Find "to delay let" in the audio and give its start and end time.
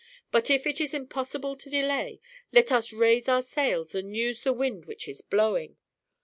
1.55-2.71